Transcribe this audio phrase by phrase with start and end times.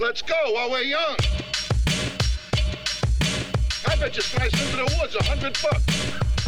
[0.00, 1.16] Let's go while we're young.
[3.86, 5.84] I bet you slice into the woods a hundred bucks.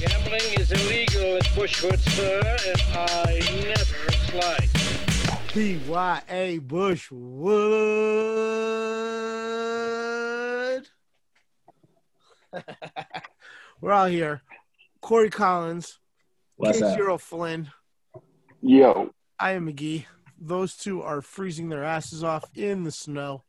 [0.01, 4.73] Gambling is illegal at Bushwood, sir, and I never slice.
[5.53, 7.11] B-Y-A Bushwood.
[13.83, 14.41] We're all here.
[15.03, 15.99] Cory Collins,
[16.57, 17.21] What's Case up?
[17.21, 17.71] Flynn.
[18.63, 20.07] Yo, I am Magee.
[20.45, 23.45] Those two are freezing their asses off in the snow.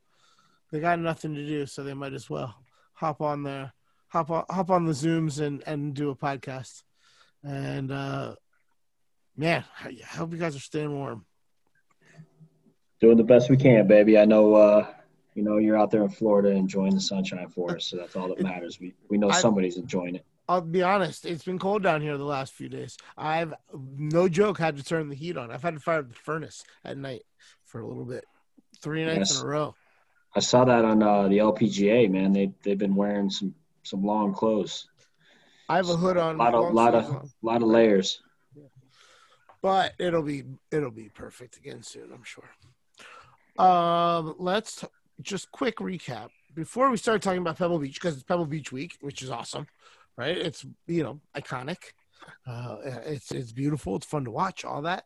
[0.71, 2.55] They got nothing to do, so they might as well
[2.93, 3.73] hop on there,
[4.07, 6.83] hop on, hop on the Zooms and and do a podcast.
[7.43, 8.35] And uh
[9.35, 11.25] man, I I hope you guys are staying warm.
[13.01, 14.17] Doing the best we can, baby.
[14.17, 14.87] I know, uh,
[15.33, 18.29] you know, you're out there in Florida enjoying the sunshine for us, so that's all
[18.29, 18.79] that matters.
[18.79, 20.25] We we know somebody's enjoying it.
[20.49, 22.97] I'll be honest, it's been cold down here the last few days.
[23.17, 25.51] I've no joke had to turn the heat on.
[25.51, 27.23] I've had to fire up the furnace at night
[27.65, 28.25] for a little bit,
[28.81, 29.39] three nights Yes.
[29.39, 29.75] in a row.
[30.35, 32.33] I saw that on uh, the LPGA, man.
[32.33, 33.53] They they've been wearing some
[33.83, 34.87] some long clothes,
[35.69, 37.29] I have a hood on, a lot of lot of on.
[37.41, 38.21] lot of layers.
[39.61, 42.49] but it'll be it'll be perfect again soon, I'm sure.
[43.63, 44.87] Um, let's t-
[45.21, 48.97] just quick recap before we start talking about Pebble Beach because it's Pebble Beach week,
[49.01, 49.67] which is awesome,
[50.17, 50.37] right?
[50.37, 51.93] It's you know iconic,
[52.47, 55.05] uh, it's it's beautiful, it's fun to watch, all that.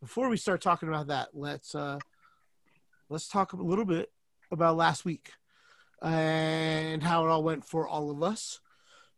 [0.00, 1.98] Before we start talking about that, let's uh,
[3.08, 4.10] let's talk a little bit
[4.50, 5.30] about last week
[6.02, 8.60] and how it all went for all of us.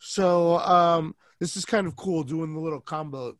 [0.01, 3.37] So um, this is kind of cool doing the little combo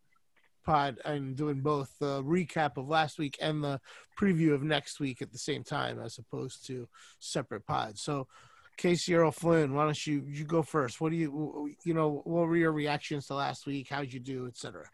[0.63, 3.81] pod and doing both the recap of last week and the
[4.17, 6.87] preview of next week at the same time as opposed to
[7.19, 8.01] separate pods.
[8.01, 8.27] So
[8.77, 10.99] Casey Earl Flynn, why don't you you go first?
[10.99, 13.87] What do you you know what were your reactions to last week?
[13.89, 14.85] How'd you do, etc.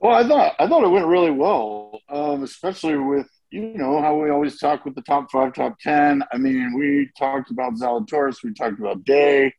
[0.00, 4.14] well, I thought I thought it went really well, um, especially with you know how
[4.16, 6.22] we always talk with the top five, top ten.
[6.32, 9.54] I mean, we talked about Zalatoris, we talked about Day.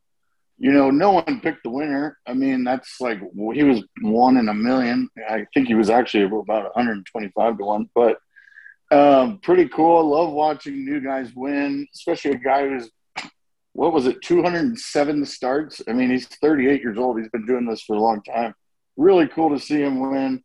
[0.58, 2.18] You know, no one picked the winner.
[2.24, 3.18] I mean, that's like
[3.52, 5.08] he was one in a million.
[5.28, 8.18] I think he was actually about 125 to one, but
[8.92, 9.98] um, pretty cool.
[9.98, 12.90] I love watching new guys win, especially a guy who's
[13.74, 15.80] what was it, 207 starts.
[15.88, 17.18] I mean, he's 38 years old.
[17.18, 18.54] He's been doing this for a long time.
[18.98, 20.42] Really cool to see him win.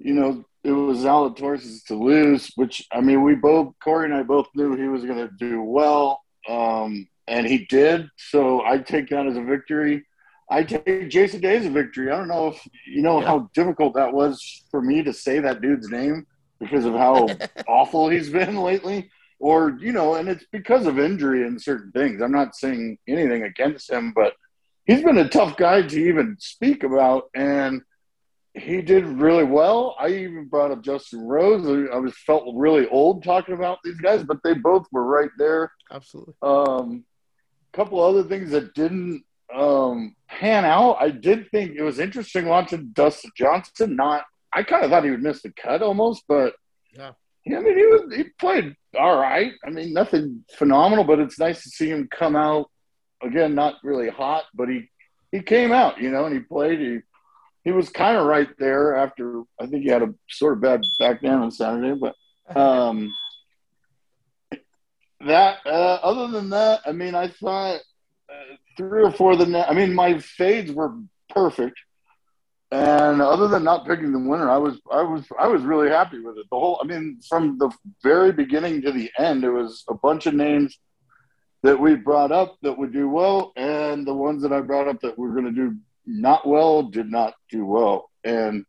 [0.00, 4.24] You know, it was Zalatoris to lose, which I mean, we both Cory and I
[4.24, 8.08] both knew he was going to do well, um, and he did.
[8.16, 10.04] So I take that as a victory.
[10.50, 12.10] I take Jason Day as a victory.
[12.10, 13.26] I don't know if you know Yeah.
[13.28, 16.26] how difficult that was for me to say that dude's name
[16.60, 17.28] because of how
[17.68, 22.20] awful he's been lately, or you know, and it's because of injury and certain things.
[22.20, 24.34] I'm not saying anything against him, but
[24.86, 27.82] he's been a tough guy to even speak about, and
[28.54, 29.96] he did really well.
[29.98, 31.88] I even brought up Justin Rose.
[31.92, 35.72] I was felt really old talking about these guys, but they both were right there.
[35.90, 36.34] Absolutely.
[36.42, 37.04] Um,
[37.72, 40.96] couple other things that didn't um, pan out.
[41.00, 43.96] I did think it was interesting watching Dustin Johnson.
[43.96, 46.54] Not, I kind of thought he would miss the cut almost, but
[46.92, 47.12] Yeah.
[47.44, 49.52] yeah, I mean, he was he played all right.
[49.64, 52.70] I mean, nothing phenomenal, but it's nice to see him come out
[53.22, 53.54] again.
[53.54, 54.88] Not really hot, but he
[55.32, 56.80] he came out, you know, and he played.
[56.80, 56.98] He
[57.62, 59.42] he was kind of right there after.
[59.60, 62.14] I think he had a sort of bad back down on Saturday, but
[62.56, 63.12] um,
[65.26, 67.80] that uh, other than that, I mean, I thought
[68.28, 69.68] uh, three or four of the.
[69.68, 70.94] I mean, my fades were
[71.28, 71.78] perfect,
[72.72, 76.20] and other than not picking the winner, I was I was I was really happy
[76.20, 76.46] with it.
[76.50, 76.78] The whole.
[76.82, 77.70] I mean, from the
[78.02, 80.78] very beginning to the end, it was a bunch of names
[81.62, 85.00] that we brought up that would do well, and the ones that I brought up
[85.00, 85.76] that were going to do
[86.06, 88.64] not well did not do well, and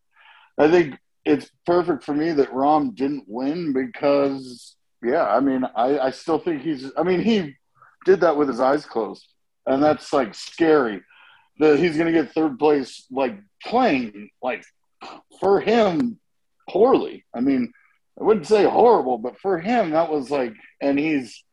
[0.58, 6.00] I think it's perfect for me that Rom didn't win because, yeah, I mean, I,
[6.00, 6.92] I still think he's.
[6.98, 7.56] I mean, he
[8.06, 9.28] did that with his eyes closed,
[9.68, 11.04] and that's like scary.
[11.60, 14.64] That he's going to get third place, like playing like
[15.40, 16.20] for him
[16.70, 17.26] poorly.
[17.34, 17.72] I mean,
[18.20, 21.44] I wouldn't say horrible, but for him that was like, and he's.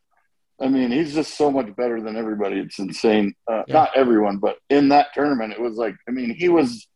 [0.60, 2.58] I mean, he's just so much better than everybody.
[2.58, 3.32] It's insane.
[3.48, 3.74] Uh, Yeah.
[3.74, 6.88] Not everyone, but in that tournament, it was like, I mean, he was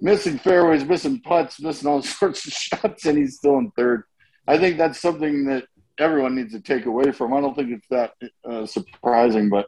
[0.00, 4.04] missing fairways, missing putts, missing all sorts of shots, and he's still in third.
[4.48, 5.64] I think that's something that
[5.98, 7.34] everyone needs to take away from.
[7.34, 8.12] I don't think it's that
[8.48, 9.66] uh, surprising, but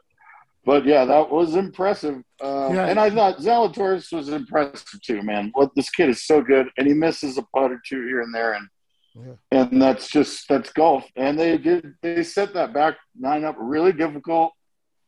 [0.67, 2.15] but yeah, that was impressive.
[2.41, 2.87] Um, Yeah.
[2.89, 5.49] And I thought Zalatoris was impressive too, man.
[5.53, 8.35] What this kid is so good, and he misses a putt or two here and
[8.35, 8.67] there, and
[9.15, 9.35] Yeah.
[9.57, 11.05] and that's just that's golf.
[11.15, 14.51] And they did they set that back nine up really difficult.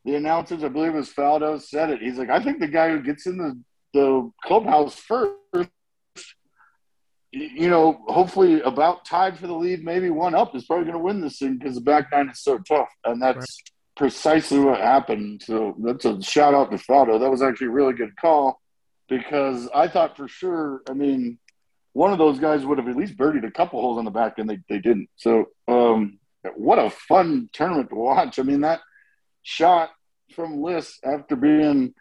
[0.05, 2.01] The announcers, I believe it was Faldo, said it.
[2.01, 3.51] He's like, I think the guy who gets in the
[3.93, 5.69] the clubhouse first
[7.31, 11.03] you know, hopefully about tied for the lead, maybe one up is probably going to
[11.03, 13.45] win this thing because the back nine is so tough, and that's
[13.99, 15.43] precisely what happened.
[15.43, 17.19] So that's a shout out to Faldo.
[17.19, 18.61] That was actually a really good call
[19.09, 20.81] because I thought for sure.
[20.89, 21.37] I mean,
[21.91, 24.39] one of those guys would have at least birdied a couple holes on the back,
[24.39, 25.09] and they they didn't.
[25.17, 26.17] So um,
[26.55, 28.39] what a fun tournament to watch.
[28.39, 28.79] I mean that
[29.43, 29.89] shot
[30.33, 31.93] from List after being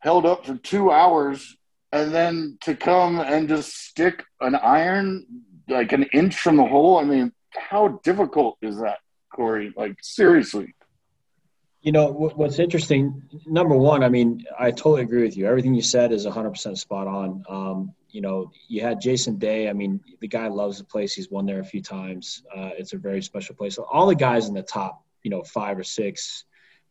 [0.00, 1.56] held up for two hours
[1.92, 5.24] and then to come and just stick an iron
[5.66, 6.98] like an inch from the hole.
[6.98, 8.98] I mean, how difficult is that,
[9.34, 9.72] Cory?
[9.74, 10.74] Like seriously.
[11.82, 13.22] You know what's interesting?
[13.44, 15.48] Number one, I mean, I totally agree with you.
[15.48, 17.42] Everything you said is 100% spot on.
[17.48, 19.68] Um, you know, you had Jason Day.
[19.68, 21.12] I mean, the guy loves the place.
[21.12, 22.44] He's won there a few times.
[22.54, 23.78] Uh, it's a very special place.
[23.78, 26.44] All the guys in the top, you know, five or six,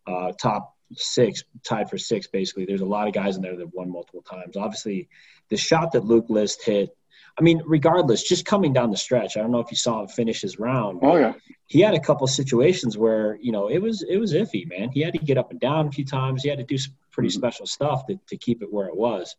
[0.08, 2.66] uh, top six, tied for six, basically.
[2.66, 4.58] There's a lot of guys in there that have won multiple times.
[4.58, 5.08] Obviously,
[5.50, 6.90] the shot that Luke List hit.
[7.40, 9.38] I mean, regardless, just coming down the stretch.
[9.38, 11.34] I don't know if you saw him finish his round Oh yeah.
[11.68, 14.90] he had a couple situations where you know it was it was iffy, man.
[14.92, 16.44] He had to get up and down a few times.
[16.44, 17.34] He had to do some pretty Mhm.
[17.34, 19.36] special stuff to, to keep it where it was.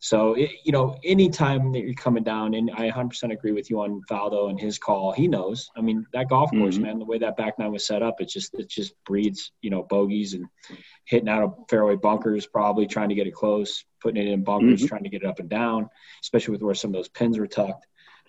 [0.00, 3.80] So it, you know, anytime that you're coming down, and I 100% agree with you
[3.80, 5.10] on Faldo and his call.
[5.12, 5.68] He knows.
[5.76, 6.82] I mean, that golf course, Mhm.
[6.82, 9.70] man, the way that back nine was set up, it just it just breeds you
[9.70, 10.46] know bogeys and
[11.04, 14.82] hitting out of fairway bunkers, probably trying to get it close, putting it in bunkers,
[14.82, 14.88] Mhm.
[14.88, 15.88] trying to get it up and down,
[16.22, 17.86] especially with where some of those pins were tucked.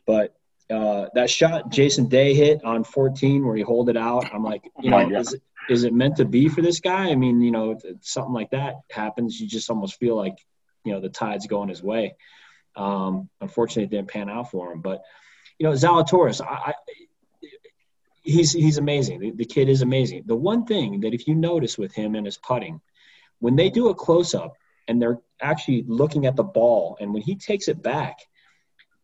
[0.08, 0.34] But
[0.72, 4.64] uh, that shot Jason Day hit on 14 where he hold it out, I'm like,
[4.82, 5.20] you know, God.
[5.20, 7.10] is it, is it meant to be for this guy?
[7.10, 10.38] I mean, you know, something like that happens, you just almost feel like,
[10.84, 12.16] you know, the tide's going his way.
[12.76, 14.82] Um, unfortunately, it didn't pan out for him.
[14.82, 15.02] But,
[15.58, 16.74] you know, Zalatoris, I, I
[18.24, 19.20] he's he's amazing.
[19.20, 20.24] The, the kid is amazing.
[20.26, 22.80] The one thing that if you notice with him and his putting,
[23.40, 24.54] when they do a close up
[24.88, 28.18] and they're actually looking at the ball, and when he takes it back,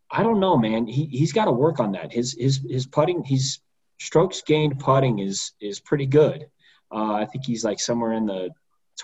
[0.10, 0.88] I don't know, man.
[0.88, 2.14] He he's got to work on that.
[2.14, 3.60] His his his putting, he's
[4.00, 6.48] strokes gained putting is is pretty good.
[6.92, 8.52] Uh, I think he's like somewhere in the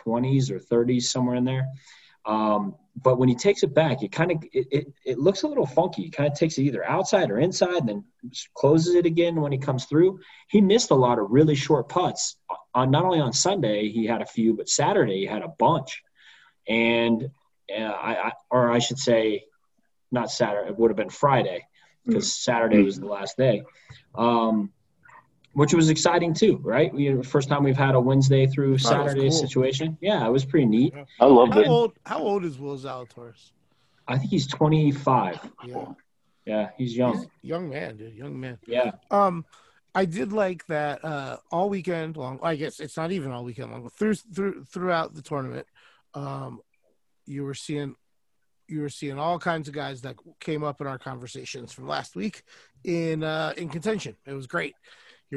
[0.06, 1.68] 20s or 30s, somewhere in there.
[2.26, 5.48] Um, but when he takes it back, it kind of it, it, it looks a
[5.48, 6.04] little funky.
[6.04, 8.04] He kind of takes it either outside or inside, and then
[8.54, 10.20] closes it again when he comes through.
[10.50, 12.36] He missed a lot of really short putts.
[12.74, 16.02] On not only on Sunday he had a few, but Saturday he had a bunch.
[16.68, 17.30] And
[17.76, 19.46] uh, I, I or I should say,
[20.12, 20.70] not Saturday.
[20.70, 21.66] It would have been Friday
[22.06, 23.64] because Saturday was the last day.
[24.16, 24.72] Um,
[25.54, 26.94] which was exciting too, right?
[26.94, 29.32] We first time we've had a Wednesday through Saturday cool.
[29.32, 29.98] situation.
[30.02, 30.94] Yeah, it was pretty neat.
[31.20, 31.68] I love How it.
[31.68, 31.94] old?
[32.06, 33.52] How old is Will Zalatoris?
[34.08, 35.52] I think he's 25.
[35.66, 35.86] Yeah,
[36.46, 37.26] Yeah, he's He's young.
[37.26, 38.16] a young man, dude.
[38.16, 38.58] Young man.
[38.66, 39.46] Yeah, Um,
[39.94, 42.40] I did like that uh, all weekend long.
[42.42, 43.90] I guess it's not even all weekend long.
[43.90, 45.68] Through through throughout the tournament,
[46.14, 46.62] um,
[47.26, 47.96] you were seeing
[48.70, 52.16] you were seeing all kinds of guys that came up in our conversations from last
[52.16, 52.44] week
[52.86, 54.16] in uh, in contention.
[54.26, 54.76] It was great.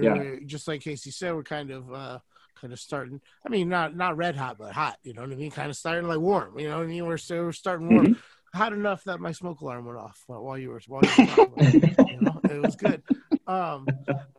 [0.03, 1.35] You're just like Casey said.
[1.35, 2.19] We're kind of uh,
[2.61, 3.21] kind of starting.
[3.47, 4.99] I mean, not not red hot, but hot.
[5.03, 5.51] You know what I mean?
[5.51, 6.59] Kind of starting like warm.
[6.59, 7.07] You know what I mean?
[7.07, 8.19] We're so we're starting warm.
[8.55, 11.27] Hot enough that my smoke alarm went off while while you were while you were
[11.27, 11.83] talking.
[11.83, 11.95] It.
[12.15, 13.03] You know, it was good.
[13.47, 13.87] Um,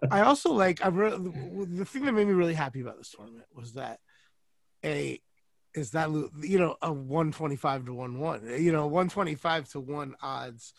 [0.09, 3.45] I also like I re- the thing that made me really happy about this tournament
[3.53, 3.99] was that
[4.83, 5.19] a
[5.73, 6.09] is that
[6.41, 10.73] you know a 125 to 1 1 you know 125 to 1 odds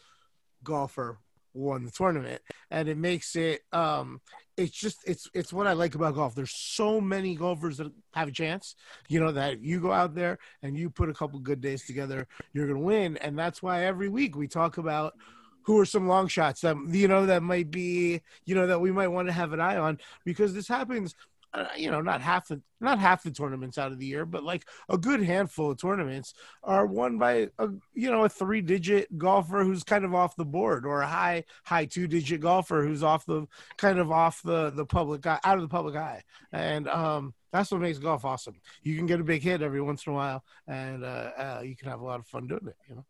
[0.64, 1.18] golfer
[1.56, 4.20] won the tournament and it makes it um
[4.56, 6.34] it's just it's it's what I like about golf.
[6.34, 8.74] There's so many golfers that have a chance.
[9.08, 12.26] You know that you go out there and you put a couple good days together,
[12.52, 15.14] you're gonna win, and that's why every week we talk about
[15.62, 18.92] who are some long shots that you know that might be you know that we
[18.92, 21.14] might want to have an eye on because this happens.
[21.52, 24.44] Uh, you know, not half the not half the tournaments out of the year, but
[24.44, 29.16] like a good handful of tournaments are won by a you know a three digit
[29.16, 33.02] golfer who's kind of off the board, or a high high two digit golfer who's
[33.02, 33.46] off the
[33.78, 36.22] kind of off the the public eye, out of the public eye,
[36.52, 38.60] and um, that's what makes golf awesome.
[38.82, 41.76] You can get a big hit every once in a while, and uh, uh, you
[41.76, 42.76] can have a lot of fun doing it.
[42.88, 43.06] You know.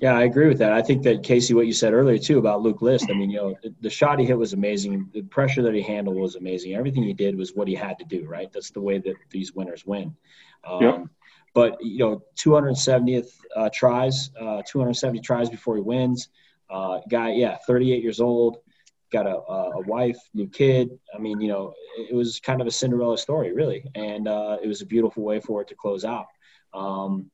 [0.00, 0.72] Yeah, I agree with that.
[0.72, 3.06] I think that Casey, what you said earlier too about Luke List.
[3.10, 5.08] I mean, you know, the, the shot he hit was amazing.
[5.12, 6.74] The pressure that he handled was amazing.
[6.74, 8.26] Everything he did was what he had to do.
[8.26, 8.52] Right.
[8.52, 10.14] That's the way that these winners win.
[10.64, 11.04] Um, Yep.
[11.54, 16.28] But you know, 270th uh, tries, uh, 270 tries before he wins.
[16.70, 18.58] Uh, guy, yeah, 38 years old,
[19.10, 20.90] got a, a wife, new kid.
[21.12, 24.68] I mean, you know, it was kind of a Cinderella story, really, and uh, it
[24.68, 26.26] was a beautiful way for it to close out.
[26.74, 27.30] Um,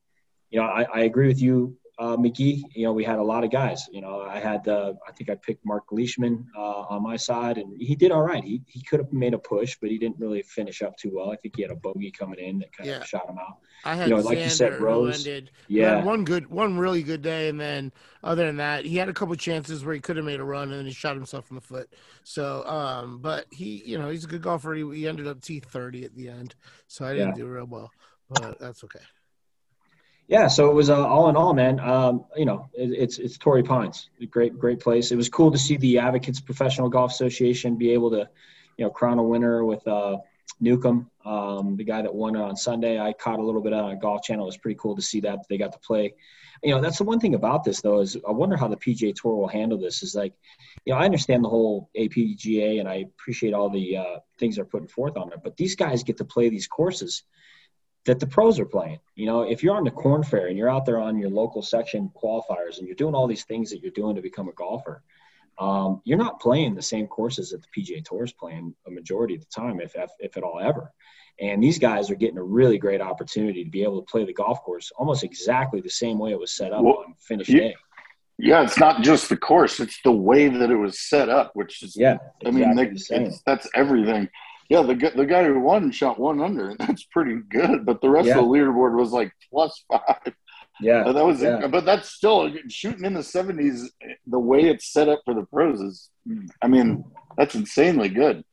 [0.50, 3.44] you know, I, I agree with you uh, Magee, you know, we had a lot
[3.44, 3.86] of guys.
[3.92, 7.56] You know, I had, uh, I think I picked Mark Leishman uh, on my side,
[7.58, 8.42] and he did all right.
[8.42, 11.30] He, he could have made a push, but he didn't really finish up too well.
[11.30, 12.96] I think he had a bogey coming in that kind Yeah.
[12.96, 13.58] of shot him out.
[13.84, 15.26] I had You know, like you said, Rose.
[15.26, 19.08] ended- Yeah, one good, one really good day, and then other than that, he had
[19.08, 21.50] a couple chances where he could have made a run, and then he shot himself
[21.50, 21.92] in the foot.
[22.24, 24.74] So, um, but he, you know, he's a good golfer.
[24.74, 26.54] He, he ended up T thirty at the end,
[26.88, 27.44] so I didn't Yeah.
[27.44, 27.90] do real well,
[28.28, 29.00] but that's okay.
[30.28, 30.48] Yeah.
[30.48, 31.80] So it was uh, all in all, man.
[31.80, 35.12] Um, you know, it, it's it's Torrey Pines, great great place.
[35.12, 38.28] It was cool to see the Advocates Professional Golf Association be able to,
[38.78, 40.16] you know, crown a winner with uh,
[40.60, 42.98] Newcomb, um, the guy that won on Sunday.
[42.98, 44.44] I caught a little bit on a Golf Channel.
[44.44, 46.14] It was pretty cool to see that they got to play.
[46.62, 49.14] You know, that's the one thing about this though is I wonder how the PGA
[49.14, 50.02] Tour will handle this.
[50.02, 50.32] Is like,
[50.86, 54.64] you know, I understand the whole APGA and I appreciate all the uh, things they're
[54.64, 57.24] putting forth on it, but these guys get to play these courses
[58.06, 58.98] that the pros are playing.
[59.14, 61.62] You know, if you're on the Korn Ferry and you're out there on your local
[61.62, 65.02] section qualifiers and you're doing all these things that you're doing to become a golfer,
[65.58, 69.34] um, you're not playing the same courses that the PGA Tour is playing a majority
[69.34, 70.92] of the time, if, if if at all ever.
[71.40, 74.32] And these guys are getting a really great opportunity to be able to play the
[74.32, 77.60] golf course almost exactly the same way it was set up Well, on finish you-
[77.60, 77.74] day.
[78.36, 81.84] Yeah, it's not just the course; it's the way that it was set up, which
[81.84, 83.22] is Yeah, I mean, they, the same.
[83.26, 84.28] it's, that's everything.
[84.70, 87.84] Yeah, the the guy who won shot one under, and that's pretty good.
[87.84, 88.38] But the rest Yeah.
[88.38, 90.34] of the leaderboard was like plus five.
[90.80, 91.66] Yeah, And that was yeah.
[91.68, 93.92] But that's still shooting in the seventies.
[94.26, 96.10] The way it's set up for the pros is,
[96.62, 97.04] I mean,
[97.36, 98.44] that's insanely good.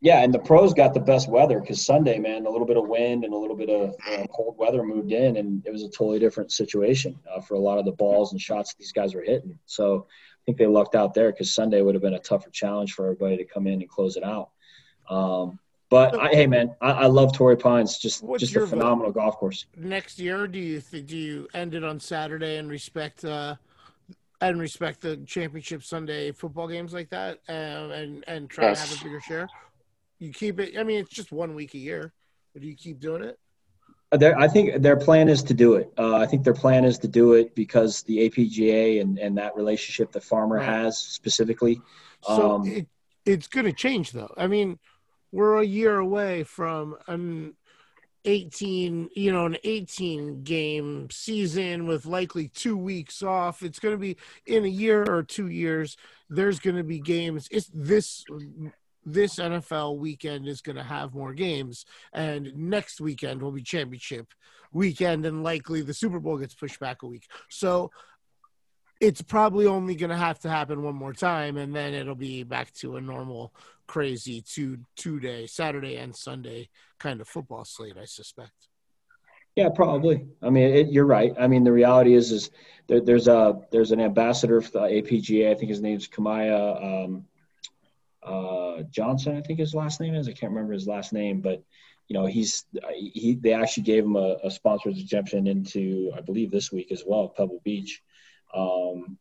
[0.00, 2.86] Yeah, and the pros got the best weather because Sunday, man, a little bit of
[2.86, 5.88] wind and a little bit of know, cold weather moved in, and it was a
[5.88, 9.22] totally different situation uh, for a lot of the balls and shots these guys were
[9.22, 9.58] hitting.
[9.66, 12.92] So I think they lucked out there because Sunday would have been a tougher challenge
[12.92, 14.50] for everybody to come in and close it out.
[15.08, 15.58] Um,
[15.88, 17.98] but I, hey, man, I, I love Torrey Pines.
[17.98, 18.70] Just just your a vote?
[18.70, 19.66] phenomenal golf course.
[19.76, 23.56] Next year, do you think do you end it on Saturday and respect uh,
[24.40, 28.92] and respect the championship Sunday football games like that, um, and and try to have
[28.92, 29.48] a bigger share?
[30.18, 30.78] You keep it.
[30.78, 32.12] I mean, it's just one week a year,
[32.52, 33.38] but do you keep doing it?
[34.12, 35.92] Uh, Their, I think their plan is to do it.
[35.98, 39.56] Uh, I think their plan is to do it because the APGA and, and that
[39.56, 40.64] relationship that Farmer Right.
[40.64, 41.80] has specifically.
[42.22, 42.86] So Um, it,
[43.24, 44.32] it's going to change, though.
[44.36, 44.78] I mean,
[45.32, 47.54] we're a year away from an
[48.24, 53.62] 18, you know, an 18 game season with likely two weeks off.
[53.62, 54.16] It's going to be
[54.46, 55.96] in a year or two years.
[56.28, 57.48] There's going to be games.
[57.50, 58.24] It's this.
[59.08, 64.26] This NFL weekend is going to have more games, and next weekend will be championship
[64.72, 67.28] weekend, and likely the Super Bowl gets pushed back a week.
[67.48, 67.92] So
[69.00, 72.42] it's probably only going to have to happen one more time and then it'll be
[72.42, 73.52] back to a normal
[73.86, 78.68] crazy two two day saturday and sunday kind of football slate i suspect
[79.56, 80.26] Yeah, probably.
[80.42, 81.32] I mean, it, you're right.
[81.40, 82.50] I mean, the reality is, is
[82.88, 85.50] there, there's a there's an ambassador for the APGA.
[85.50, 87.24] I think his name's Kamaiu um,
[88.22, 89.36] uh, Johnson.
[89.36, 90.28] I think his last name is.
[90.28, 91.62] I can't remember his last name, but
[92.08, 93.38] you know, he's he.
[93.40, 97.28] They actually gave him a, a sponsor's exemption into, I believe, this week as well,
[97.28, 98.02] Pebble Beach,
[98.54, 99.16] um,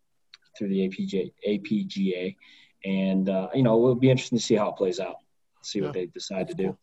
[0.57, 1.31] through the APGA.
[1.47, 2.35] APGA,
[2.85, 5.15] and uh, you know, it'll be interesting to see how it plays out.
[5.63, 6.77] See what Yeah, they decide to do.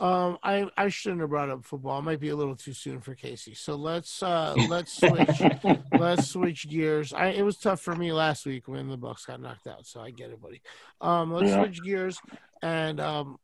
[0.00, 2.98] um i i shouldn't have brought up football it might be a little too soon
[2.98, 5.42] for casey so let's uh let's switch
[5.92, 9.38] let's switch gears i it was tough for me last week when the bucks got
[9.40, 10.62] knocked out so i get it buddy
[11.02, 11.58] um let's Yeah.
[11.58, 12.18] switch gears
[12.62, 13.36] and um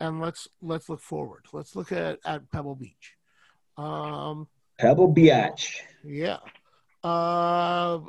[0.00, 3.14] and let's let's look forward let's look at at pebble beach
[3.76, 5.80] um Pebble Beach.
[6.02, 6.38] Yeah.
[7.04, 8.00] Uh,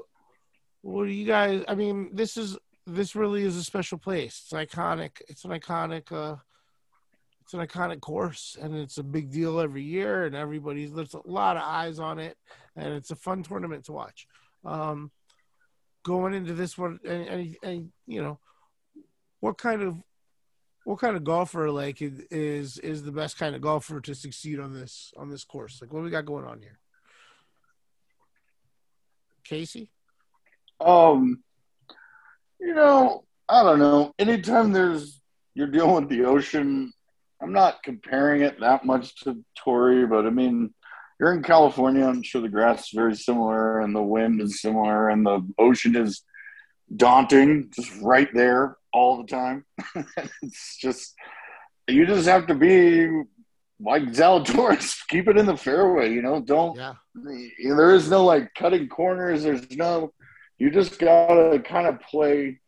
[0.81, 1.63] what do you guys?
[1.67, 4.43] I mean, this is this really is a special place.
[4.43, 5.21] It's iconic.
[5.27, 6.11] It's an iconic.
[6.11, 6.37] Uh,
[7.41, 11.21] it's an iconic course, and it's a big deal every year, and everybody's there's a
[11.25, 12.37] lot of eyes on it,
[12.75, 14.27] and it's a fun tournament to watch.
[14.63, 15.11] Um,
[16.03, 18.39] going into this one, and, and, and you know,
[19.41, 20.01] what kind of
[20.85, 24.73] what kind of golfer like is is the best kind of golfer to succeed on
[24.73, 25.79] this on this course?
[25.81, 26.79] Like, what we got going on here?
[29.43, 29.91] Casey?
[30.79, 31.43] Um,
[32.65, 34.13] you know, I don't know.
[34.17, 35.21] Anytime there's
[35.53, 36.91] you're dealing with the ocean,
[37.41, 40.73] I'm not comparing it that much to Torrey, but I mean,
[41.19, 42.05] you're in California.
[42.05, 45.95] I'm sure the grass is very similar, and the wind is similar, and the ocean
[45.95, 46.23] is
[46.95, 49.65] daunting, just right there all the time.
[50.41, 51.13] it's just
[51.87, 53.07] you just have to be
[53.79, 56.11] like Zalatoris, keep it in the fairway.
[56.11, 56.93] You know, don't Yeah.
[57.13, 59.43] there is no like cutting corners.
[59.43, 60.11] There's no.
[60.57, 62.59] You just gotta kind of play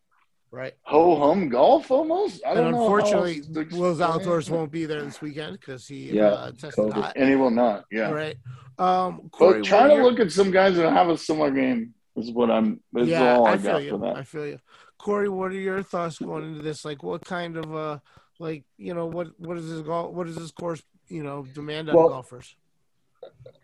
[0.52, 0.74] right?
[0.84, 2.42] ho hum golf almost.
[2.46, 2.82] I And don't know.
[2.84, 6.92] unfortunately, else to Will Zalatoris won't be there this weekend because he Yeah, uh, tested
[6.92, 7.14] hot.
[7.16, 7.86] and he will not.
[7.92, 8.36] Yeah, Right.
[8.80, 11.18] Um, Cory, but try what to are your- look at some guys that have a
[11.18, 11.94] similar game.
[12.16, 12.80] Is what I'm.
[12.96, 13.90] Is yeah, all I, I feel got you.
[13.92, 14.18] for that.
[14.18, 14.60] I feel you.
[14.98, 16.84] Cory, what are your thoughts going into this?
[16.84, 18.00] Like, what kind of uh,
[18.40, 20.14] like you know, what what is this golf?
[20.14, 22.56] What does this course you know demand out Well, of golfers?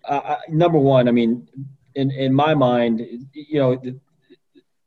[0.08, 1.48] uh, number one, I mean,
[1.96, 3.02] in in my mind,
[3.34, 4.00] you know, the-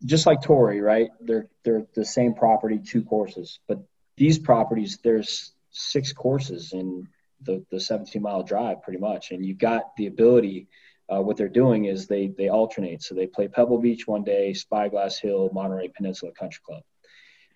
[0.06, 1.10] just like Torrey, right?
[1.20, 3.80] They're they're the same property, two courses, but
[4.16, 7.08] these properties, there's six courses in
[7.42, 10.68] the the 17 mile drive, pretty much, and you've got the ability.
[11.08, 14.52] Uh, what they're doing is they they alternate, so they play Pebble Beach one day,
[14.52, 16.82] Spyglass Hill, Monterey Peninsula Country Club.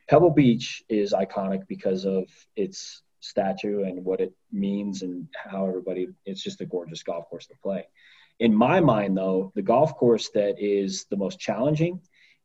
[0.09, 2.25] Pebble Beach is iconic because of
[2.57, 7.47] its statue and what it means and how everybody it's just a gorgeous golf course
[7.47, 7.87] to play
[8.39, 12.01] in my mind though the golf course that is the most challenging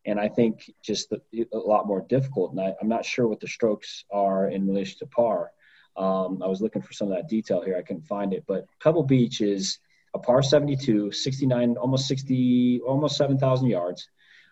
[0.06, 3.40] and i think just the, a lot more difficult and I, i'm not sure what
[3.40, 5.52] the strokes are in relation to par.
[5.98, 7.78] Um, i was looking for some of that detail here.
[7.78, 9.80] I couldn't find it but pebble beach is
[10.14, 14.10] a par 72 69 almost 60 almost 7000 yards.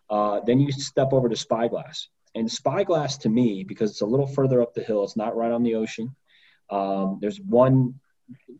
[0.09, 2.09] Uh, then you step over to spyglass.
[2.35, 5.51] And spyglass to me because it's a little further up the hill it's not right
[5.51, 6.15] on the ocean.
[6.69, 7.99] Um, there's one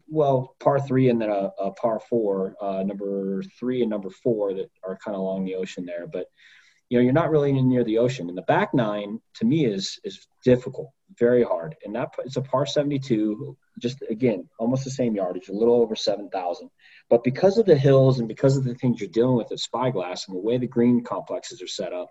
[0.08, 4.54] well par three and then a, a par four uh, number three and number four
[4.54, 6.28] that are kind of along the ocean there but
[6.94, 8.30] you know you're not really near the ocean.
[8.30, 11.76] And the back nine to me is is difficult very hard.
[11.84, 15.96] And that it's a par 72 just again almost the same yardage a little over
[15.96, 16.70] 7000
[17.10, 20.28] but because of the hills and because of the things you're dealing with at spyglass
[20.28, 22.10] and the way the green complexes are set up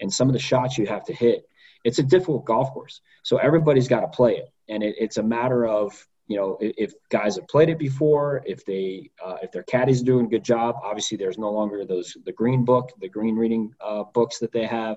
[0.00, 1.44] and some of the shots you have to hit
[1.84, 3.00] it's a difficult golf course.
[3.22, 4.48] So everybody's got to play it.
[4.68, 8.42] And it, it's a matter of you know if, if guys have played it before
[8.46, 12.16] if they uh, if their caddies doing a good job obviously there's no longer those
[12.24, 14.96] the green book the green reading uh, books that they have.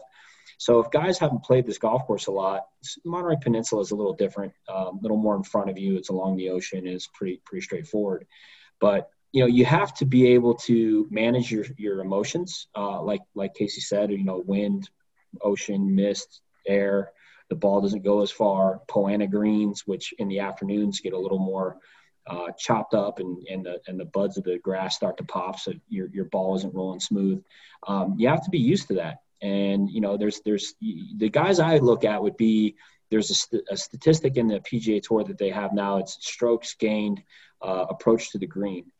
[0.60, 2.62] So if guys haven't played this golf course a lot
[3.04, 5.98] monterey peninsula is a little different a um, little more in front of you.
[5.98, 6.88] It's along the ocean.
[6.88, 8.28] It's pretty pretty straightforward.
[8.80, 13.22] But you know you have to be able to manage your your emotions uh, like
[13.34, 14.90] like casey said you know wind
[15.42, 17.12] ocean mist air
[17.50, 18.82] the ball doesn't go as far.
[18.88, 21.78] Poa annua greens, which in the afternoons get a little more
[22.28, 25.60] uh, chopped up, and, and the and the buds of the grass start to pop,
[25.60, 27.44] so your your ball isn't rolling smooth.
[27.88, 29.18] Um, you have to be used to that.
[29.42, 32.76] And you know, there's there's the guys I look at would be
[33.12, 35.98] there's a, st- a statistic in the PGA Tour that they have now.
[35.98, 37.22] It's strokes gained,
[37.62, 38.92] uh, approach to the green.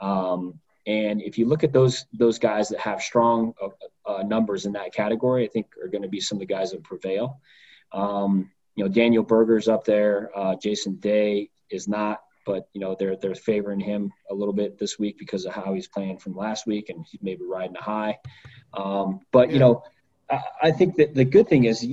[0.00, 3.68] Um, and if you look at those those guys that have strong uh,
[4.10, 6.72] uh, numbers in that category, I think are going to be some of the guys
[6.72, 7.40] that prevail.
[7.94, 10.30] Um, you know, Daniel Berger's up there.
[10.34, 14.78] Uh, Jason Day is not, but you know they're they're favoring him a little bit
[14.78, 17.82] this week because of how he's playing from last week, and he's maybe riding a
[17.82, 18.18] high.
[18.74, 19.84] Um, but you know,
[20.28, 21.86] I, I think that the good thing is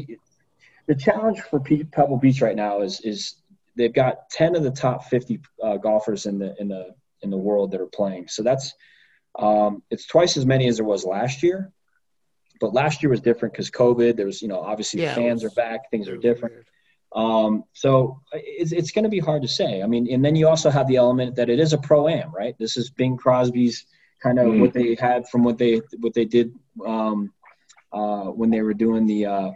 [0.88, 3.36] the challenge for Pebble Beach right now is is
[3.78, 7.38] they've got ten of the top fifty uh, golfers in the in the in the
[7.38, 8.28] world that are playing.
[8.28, 8.74] So that's
[9.38, 11.72] um, it's twice as many as there was last year.
[12.62, 14.16] But last year was different because COVID.
[14.16, 16.54] There was, you know, obviously Yeah, fans was- are back, things are different.
[16.54, 16.68] weird.
[17.14, 19.82] Um, so it's, it's going to be hard to say.
[19.82, 22.32] I mean, and then you also have the element that it is a pro am,
[22.34, 22.56] right?
[22.58, 23.86] This is Bing Crosby's
[24.24, 26.54] kind of what they had from what they what they did
[26.86, 27.34] um,
[27.92, 29.52] uh, when they were doing the uh,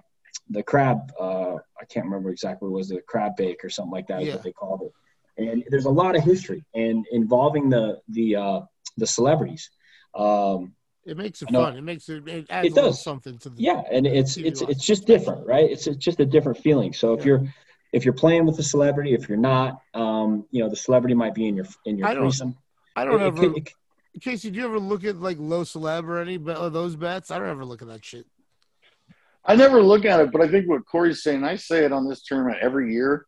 [0.49, 0.97] the crab.
[1.17, 4.23] Uh, I can't remember exactly what it was the crab bake or something like that
[4.25, 4.33] Yeah.
[4.33, 4.91] what they called it.
[5.37, 8.59] And there's a lot of history and involving the the uh,
[8.97, 9.69] the celebrities.
[10.13, 10.73] Um,
[11.05, 11.77] It makes it fun.
[11.77, 12.27] It makes it.
[12.27, 13.03] It adds It a little does.
[13.03, 13.61] something to the.
[13.61, 14.71] yeah and it's TV it's watch.
[14.71, 17.25] it's just different right it's, it's just a different feeling so if Yeah.
[17.27, 17.43] you're
[17.93, 21.35] if you're playing with a celebrity if you're not um you know the celebrity might
[21.35, 22.57] be in your in your I don't- threesome
[22.95, 23.39] I don't It- it ever.
[23.39, 23.73] could- it-
[24.21, 27.29] Casey, do you ever look at like low celeb or any bet, or those bets?
[27.31, 28.25] I don't ever look at that shit.
[29.43, 32.07] I never look at it, but I think what Cory's saying, I say it on
[32.07, 33.25] this tournament every year,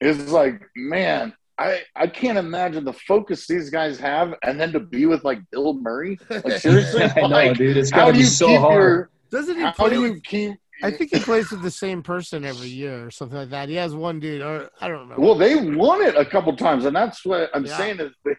[0.00, 4.80] is like, man, I, I can't imagine the focus these guys have, and then to
[4.80, 6.18] be with like Bill Murray.
[6.28, 7.76] Like seriously, I know, like, dude.
[7.76, 8.72] It's how gotta do be you so keep hard.
[8.82, 9.10] your?
[9.30, 9.90] Doesn't he How play?
[9.90, 10.54] do you keep?
[10.82, 13.68] I think he plays with the same person every year or something like that.
[13.68, 15.20] He has one dude, or I don't remember.
[15.22, 17.76] Well, they won it a couple times, and that's what I'm Yeah.
[17.76, 18.32] saying is they,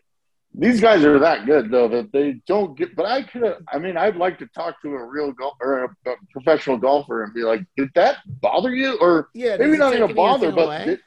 [0.54, 2.96] these guys are that good though that they don't get.
[2.96, 6.10] But I could, I mean, I'd like to talk to a real golf or a,
[6.12, 8.98] a professional golfer and be like, did that bother you?
[9.00, 10.98] Or yeah, maybe not even bother, but away?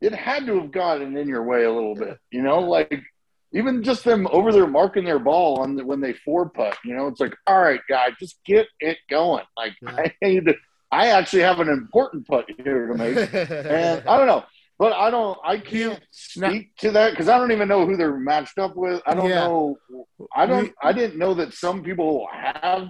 [0.00, 2.18] It, had to have gotten in your way a little bit.
[2.30, 3.02] You know, like
[3.52, 6.76] even just them over there marking their ball on the, when they four putt.
[6.84, 9.44] You know, it's like, all right, guy, just get it going.
[9.56, 9.96] Like Yeah.
[9.98, 10.54] I need to,
[10.92, 14.44] I actually have an important putt here to make, and I don't know.
[14.78, 15.38] But I don't.
[15.42, 19.00] I can't speak to that because I don't even know who they're matched up with.
[19.06, 19.46] I don't Yeah.
[19.46, 19.78] know.
[20.34, 20.70] I don't.
[20.82, 22.88] I didn't know that some people have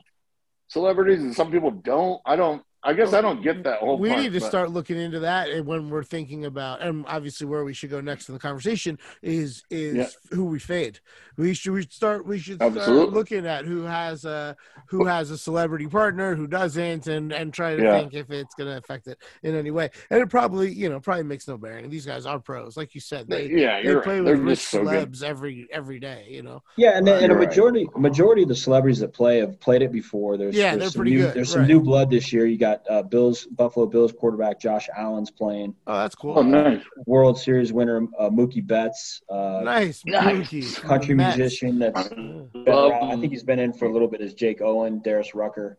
[0.66, 2.20] celebrities and some people don't.
[2.26, 2.60] I don't.
[2.86, 3.98] I guess I don't get that whole.
[3.98, 7.04] we part, need to but- start looking into that and when we're thinking about and
[7.08, 10.06] obviously where we should go next in the conversation is is Yeah.
[10.36, 11.00] who we fade
[11.36, 13.14] we should we start we should start Absolutely.
[13.14, 14.56] looking at who has a
[14.88, 17.98] who has a celebrity partner who doesn't and and try to Yeah.
[17.98, 21.00] think if it's going to affect it in any way and it probably you know
[21.00, 24.00] probably makes no bearing these guys are pros like you said they yeah, they you're
[24.02, 24.24] play right.
[24.24, 25.10] with They're rich just so good.
[25.12, 27.48] celebs every every day you know Yeah, and, and a You're right.
[27.48, 30.36] majority majority of the celebrities that play have played it before.
[30.36, 31.68] There's Yeah, there's they're some pretty new, good, There's some right.
[31.68, 32.46] new blood this year.
[32.46, 35.74] You got uh, Bills Buffalo Bills quarterback Josh Allen's playing.
[35.86, 36.82] oh that's cool Oh, nice.
[37.06, 40.48] World Series winner uh, Mookie Betts, uh, nice, Nice.
[40.50, 41.36] Mookie, country Mets.
[41.36, 43.10] musician that's I been around.
[43.12, 45.78] I think he's been in for a little bit as Jake Owen, Darius Rucker,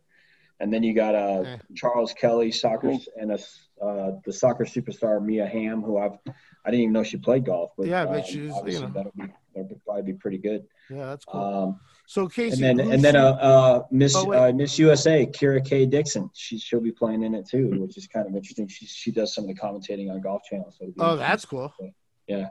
[0.60, 1.58] and then you got uh, Yeah.
[1.76, 3.02] Charles Kelley, soccer, Cool.
[3.20, 3.40] and a,
[3.84, 6.18] uh, the soccer superstar Mia Hamm, who I've
[6.66, 7.72] I didn't even know she played golf.
[7.78, 8.48] But Yeah, I bet um, you
[8.82, 8.92] know.
[8.94, 9.24] that'll be
[9.56, 10.66] that'll probably be pretty good.
[10.90, 14.32] yeah that's cool Um, so Casey and then and then should- uh, uh Miss Oh,
[14.34, 16.30] uh, Miss USA, Kira K Dixon.
[16.34, 18.67] She she'll be playing in it too, which is kind of interesting.
[18.67, 20.74] She she does some of the commentating on Golf Channel.
[20.78, 21.74] So oh that's cool
[22.28, 22.48] yeah.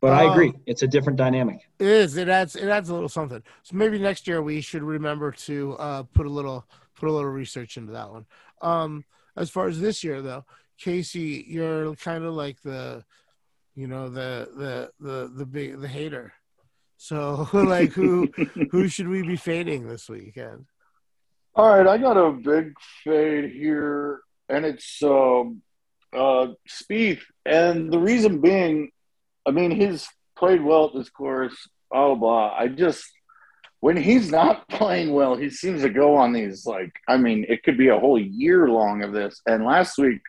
[0.00, 1.60] But I Uh, agree, it's a different dynamic.
[1.78, 2.16] It is.
[2.16, 2.54] It adds.
[2.56, 3.42] It adds a little something.
[3.62, 7.30] So maybe next year we should remember to uh, put a little put a little
[7.30, 8.26] research into that one.
[8.62, 9.04] Um,
[9.36, 10.44] as far as this year though,
[10.78, 13.04] Casey, you're kind of like the,
[13.74, 16.32] you know, the the the the big the hater.
[16.96, 18.28] So like who
[18.70, 20.66] who should we be fading this weekend?
[21.54, 25.62] All right, I got a big fade here, and it's um,
[26.12, 28.90] uh, Spieth, and the reason being,
[29.46, 30.06] I mean, he's
[30.36, 31.56] played well at this course.
[31.90, 32.16] Blah blah.
[32.16, 32.56] blah.
[32.58, 33.06] I just
[33.80, 36.92] when he's not playing well, he seems to go on these like.
[37.08, 39.40] I mean, it could be a whole year long of this.
[39.46, 40.20] And last week,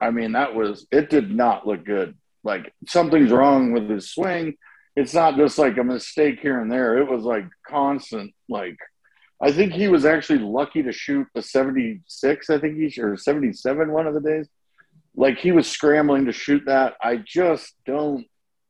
[0.00, 1.10] I mean, that was it.
[1.10, 2.16] Did not look good.
[2.44, 4.56] Like something's wrong with his swing.
[4.94, 6.98] It's not just like a mistake here and there.
[6.98, 8.76] It was like constant, like
[9.40, 13.92] I think he was actually lucky to shoot the 76, I think he or 77
[13.92, 14.48] one of the days.
[15.16, 16.94] Like he was scrambling to shoot that.
[17.02, 18.26] I just don't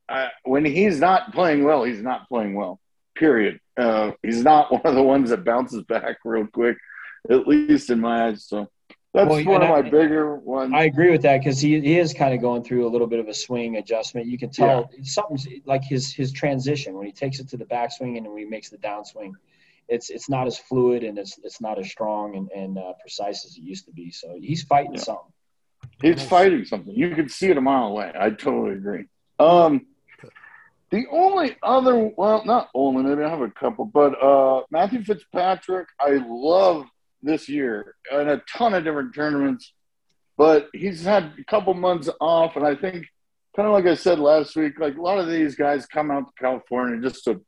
[0.09, 2.81] I, when he's not playing well, he's not playing well.
[3.17, 3.61] Period.
[3.77, 6.77] Uh, he's not one of the ones that bounces back real quick,
[7.31, 8.45] at least in my eyes.
[8.47, 8.69] So
[9.15, 10.73] that's Well, one of and I- my bigger ones.
[10.75, 13.19] I agree with that because he, he is kind of going through a little bit
[13.19, 14.27] of a swing adjustment.
[14.27, 18.17] You can tell something's like his his transition when he takes it to the backswing
[18.17, 19.33] and when he makes the downswing.
[19.89, 23.45] It's it's not as fluid and it's it's not as strong and, and uh, precise
[23.45, 24.11] as it used to be.
[24.11, 25.01] So he's fighting Yeah.
[25.01, 25.33] something.
[26.01, 26.95] He's fighting something.
[26.95, 28.13] You can see it a mile away.
[28.19, 29.05] I totally agree.
[29.39, 29.87] Um,
[30.91, 35.89] the only other, well, not only, maybe I have a couple, but uh, Matthew Fitzpatrick,
[35.99, 36.85] I love
[37.23, 39.73] this year in a ton of different tournaments,
[40.37, 43.07] but he's had a couple months off, and I think,
[43.55, 46.27] kind of like I said last week, like a lot of these guys come out
[46.27, 47.41] to California just to,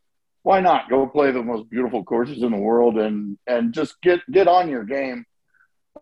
[0.42, 4.20] why not go play the most beautiful courses in the world and and just get
[4.30, 5.24] get on your game.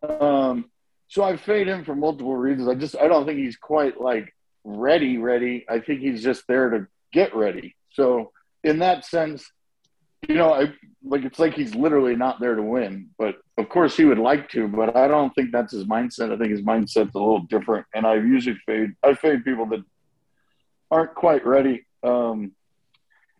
[0.02, 0.70] Um,
[1.06, 2.68] so I fade him for multiple reasons.
[2.68, 5.64] I just I don't think he's quite like ready, ready.
[5.68, 7.76] I think he's just there to get ready.
[7.90, 8.32] So
[8.64, 9.48] in that sense,
[10.28, 10.72] you know, I
[11.04, 13.10] like it's like he's literally not there to win.
[13.18, 16.32] But of course he would like to, but I don't think that's his mindset.
[16.32, 17.86] I think his mindset's a little different.
[17.94, 19.84] And I usually fade I fade people that
[20.90, 21.86] aren't quite ready.
[22.02, 22.52] Um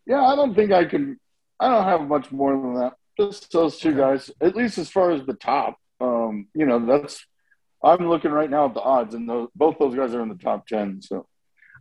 [0.07, 1.18] yeah, I don't think I can
[1.61, 2.95] I don't have much more than that.
[3.18, 5.79] Just those two guys, at least as far as the top.
[6.01, 7.25] Um, you know, that's
[7.85, 10.35] I'm looking right now at the odds, and those, both those guys are in the
[10.35, 11.01] top ten.
[11.03, 11.27] So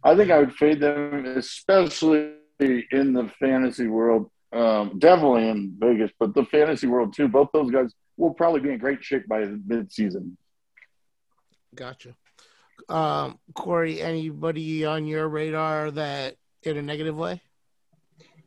[0.03, 4.29] I think I would fade them, especially in the fantasy world.
[4.53, 7.27] Um, definitely in Vegas, but the fantasy world too.
[7.27, 10.37] Both those guys will probably be in great shape by mid-season.
[11.73, 12.15] Gotcha.
[12.89, 17.41] Um, Cory, anybody on your radar that in a negative way?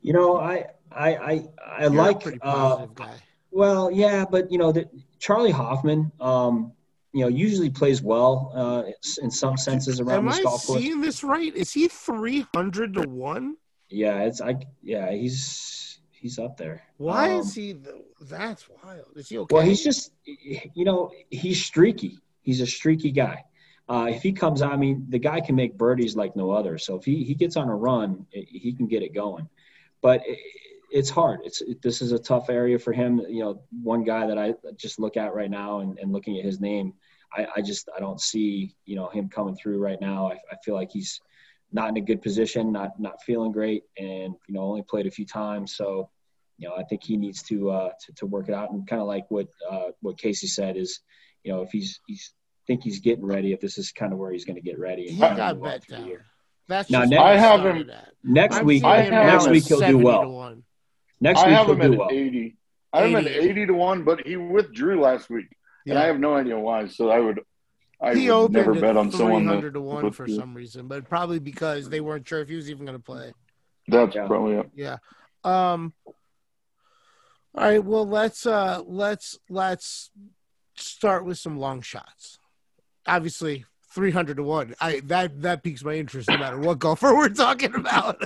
[0.03, 3.15] You know, I I I, I You're a like pretty uh, guy.
[3.51, 4.89] Well, yeah, but you know, the,
[5.19, 6.73] Charley Hoffman, um,
[7.15, 8.83] you know, usually plays well uh,
[9.23, 10.81] in some senses around Am this I golf course.
[10.81, 11.55] seeing this right?
[11.55, 13.57] Is he three hundred to one?
[13.89, 14.57] Yeah, it's I.
[14.83, 15.84] Yeah, he's
[16.25, 16.83] he's up there.
[16.97, 17.75] Why Um, is he?
[17.75, 19.05] The, that's wild.
[19.15, 19.55] Is he okay?
[19.55, 22.19] Well, he's just, you know, he's streaky.
[22.41, 23.45] He's a streaky guy.
[23.91, 26.79] Uh, if he comes I mean, the guy can make birdies like no other.
[26.79, 29.47] So if he, he gets on a run, i- he can get it going.
[30.01, 30.39] But it,
[30.91, 31.41] it's hard.
[31.45, 33.21] It's it, this is a tough area for him.
[33.29, 36.45] You know, one guy that I just look at right now and, and looking at
[36.47, 36.95] his name,
[37.37, 40.29] I, I just I don't see you know him coming through right now.
[40.33, 41.21] I, I feel like he's
[41.73, 45.11] not in a good position, not not feeling great, and you know only played a
[45.11, 45.75] few times.
[45.77, 46.11] So
[46.59, 48.71] you know, I think he needs to uh, to, to work it out.
[48.71, 51.01] And kind of like what uh, what Casey said is,
[51.43, 52.33] you know, if he's he's
[52.67, 55.09] think he's getting ready, if this is kind of where he's going to get ready.
[55.09, 56.07] he got move bet down.
[56.07, 56.25] year.
[56.67, 58.09] That's Now, next- I have him- at.
[58.23, 60.31] Next I'm week, I have next week he'll do 70 well.
[60.31, 60.63] one.
[61.21, 62.09] Next I week have he'll him do at well.
[62.11, 62.57] 80.
[62.95, 63.49] I have him at 80.
[63.51, 65.49] 80 to 1, but he withdrew last week.
[65.87, 66.87] and I have no idea why.
[66.87, 67.41] So I would,
[68.05, 69.79] I he would opened never at bet on someone 300 that.
[69.79, 72.71] to one for do- some reason, but probably because they weren't sure if he was
[72.71, 73.33] even going to play.
[73.89, 74.27] That's Yeah.
[74.27, 74.71] probably it.
[74.75, 74.97] Yeah.
[75.45, 75.93] Um.
[76.07, 77.85] All right.
[77.85, 80.11] Well, let's uh let's let's
[80.77, 82.39] start with some long shots.
[83.07, 84.75] Obviously, three hundred to one.
[84.81, 88.17] I that that piques my interest no matter what golfer we're talking about.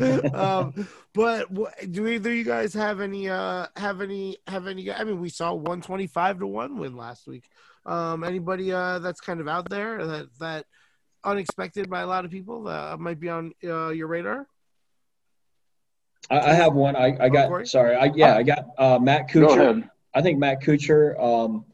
[0.34, 4.92] um, but wh- do either of you guys have any uh have any have any?
[4.92, 7.48] I mean, we saw one twenty five to one win last week.
[7.86, 10.66] Um, anybody uh that's kind of out there that that
[11.24, 14.46] unexpected by a lot of people that might be on uh, your radar?
[16.30, 16.96] I, I have one.
[16.96, 17.66] I, I got Cory?
[17.66, 17.96] sorry.
[17.96, 19.60] I yeah, I got uh, Matt Go Kuchar.
[19.60, 19.90] ahead.
[20.14, 21.64] I think Matt Kuchar, um,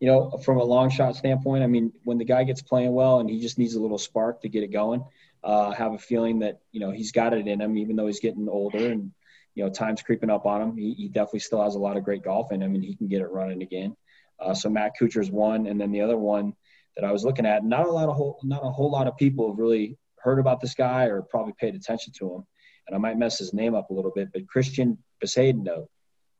[0.00, 3.20] you know, from a long shot standpoint, I mean, when the guy gets playing well
[3.20, 5.04] and he just needs a little spark to get it going,
[5.42, 8.06] uh, I have a feeling that, you know, he's got it in him, even though
[8.06, 9.12] he's getting older and,
[9.54, 10.76] you know, time's creeping up on him.
[10.76, 13.08] He, he definitely still has a lot of great golf in him and he can
[13.08, 13.96] get it running again.
[14.38, 15.66] Uh, so Matt Kuchar's one.
[15.66, 16.54] And then the other one
[16.96, 19.16] that I was looking at, not a lot of whole, not a whole lot of
[19.16, 22.46] people have really heard about this guy or probably paid attention to him.
[22.86, 25.86] And I might mess his name up a little bit, but Christian Besaidano,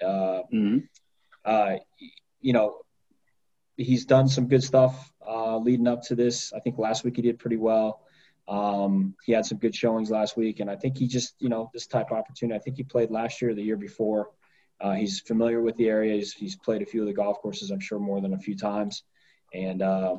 [0.05, 0.89] uh, Mhm.
[1.45, 1.77] uh,
[2.41, 2.79] you know,
[3.79, 6.53] he's done some good stuff uh, leading up to this.
[6.53, 8.03] I think last week he did pretty well.
[8.49, 11.71] Um, he had some good showings last week, and I think he just, you know,
[11.73, 12.59] this type of opportunity.
[12.59, 14.31] I think he played last year, the year before.
[14.81, 16.15] Uh, he's familiar with the area.
[16.15, 18.57] He's, he's played a few of the golf courses, I'm sure, more than a few
[18.57, 19.05] times.
[19.55, 20.17] And uh,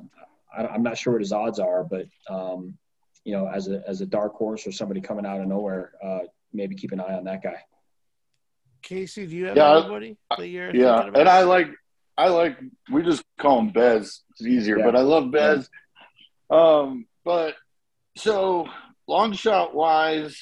[0.55, 2.77] I, I'm not sure what his odds are, but um,
[3.23, 6.19] you know, as a as a dark horse or somebody coming out of nowhere, uh,
[6.53, 7.57] maybe keep an eye on that guy.
[8.81, 11.17] Casey, do you have Yeah, I- anybody that you're Yeah, about?
[11.17, 11.67] and I like,
[12.19, 12.57] I like.
[12.91, 14.23] We just call him Bez.
[14.31, 14.85] It's easier, Yeah.
[14.85, 15.69] but I love Bez.
[16.49, 17.55] Um, but
[18.17, 18.67] so
[19.07, 20.37] long shot wise,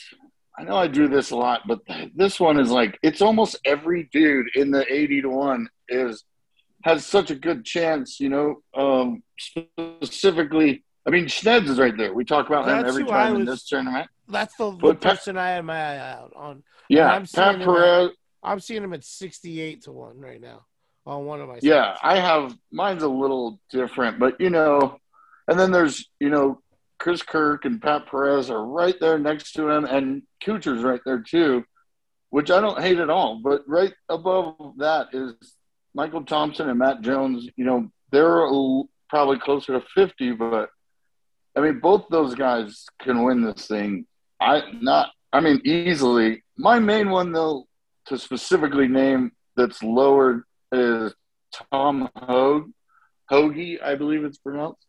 [0.57, 1.79] I know I drew this a lot, but
[2.15, 6.23] this one is like it's almost every dude in the eighty to one is
[6.83, 8.19] has such a good chance.
[8.19, 10.83] You know, um, specifically.
[11.05, 12.13] I mean, Schneids is right there.
[12.13, 14.09] We talk about him every time in this tournament.
[14.27, 16.63] That's the, the Pat- person I had my eye out on.
[16.89, 18.09] Yeah, I'm Pat him at- Perez.
[18.43, 20.65] I'm seeing him at 68 to 1 right now
[21.07, 21.95] on one of my Yeah.
[22.03, 24.99] I have mine's a little different, but you know,
[25.47, 26.61] and then there's you know
[26.99, 31.19] Chris Kirk and Pat Perez are right there next to him, and Kuchar's right there
[31.19, 31.63] too,
[32.29, 33.39] which I don't hate at all.
[33.41, 35.33] But right above that is
[35.93, 37.47] Michael Thompson and Matt Jones.
[37.55, 38.47] You know, they're
[39.09, 40.69] probably closer to fifty, but
[41.55, 44.05] I mean, both those guys can win this thing.
[44.41, 46.43] I not, I mean, easily.
[46.57, 47.67] My main one though,
[48.07, 51.13] to specifically name that's lower is
[51.71, 52.71] Tom Hoge,
[53.31, 54.85] Hoagie, I believe it's pronounced.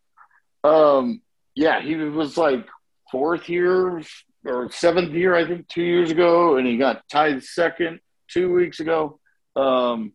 [0.65, 1.23] Um,
[1.55, 2.67] yeah, he was like
[3.11, 4.03] fourth year
[4.45, 8.81] or seventh year, I think, two years ago, and he got tied second two weeks
[8.81, 9.19] ago.
[9.57, 10.13] Um,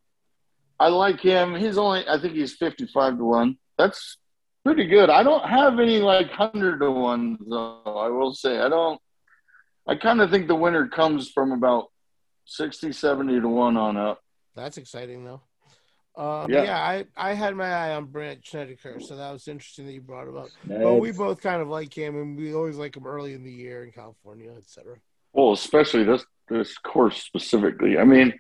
[0.80, 1.56] I like him.
[1.56, 3.58] He's only, I think he's fifty-five to one.
[3.78, 4.18] That's
[4.64, 5.10] pretty good.
[5.10, 7.82] I don't have any like hundred to ones though.
[7.86, 9.00] I will say I don't.
[9.88, 11.88] I kind of think the winner comes from about
[12.46, 14.22] 60, 70 to one on up.
[14.56, 15.42] That's exciting, though.
[16.16, 16.64] Um, Yeah.
[16.64, 20.02] yeah, I, I had my eye on Brandt Snedeker, so that was interesting that you
[20.02, 20.50] brought him up.
[20.68, 23.52] But we both kind of like him, and we always like him early in the
[23.52, 24.98] year in California, etc.
[25.34, 27.98] Well, especially this this course specifically.
[27.98, 28.34] I mean,